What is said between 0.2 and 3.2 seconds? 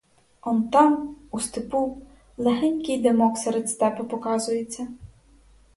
Он там, у степу, легенький